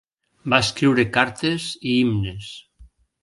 Va 0.53 0.59
escriure 0.63 1.05
cartes 1.17 1.67
i 1.91 1.93
himnes. 1.97 2.51